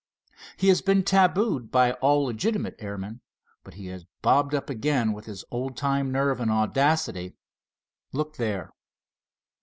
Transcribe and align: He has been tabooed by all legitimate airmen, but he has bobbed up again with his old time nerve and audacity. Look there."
He 0.57 0.69
has 0.69 0.81
been 0.81 1.03
tabooed 1.03 1.69
by 1.69 1.91
all 1.91 2.23
legitimate 2.23 2.73
airmen, 2.79 3.21
but 3.63 3.75
he 3.75 3.85
has 3.89 4.07
bobbed 4.23 4.55
up 4.55 4.67
again 4.67 5.13
with 5.13 5.25
his 5.27 5.45
old 5.51 5.77
time 5.77 6.11
nerve 6.11 6.39
and 6.39 6.49
audacity. 6.49 7.35
Look 8.11 8.37
there." 8.37 8.71